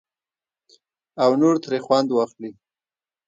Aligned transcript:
او 1.23 1.31
نور 1.41 1.55
ترې 1.63 1.79
خوند 1.85 2.09
واخلي. 2.11 2.51